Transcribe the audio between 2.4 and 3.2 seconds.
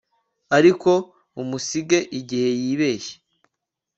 yibeshye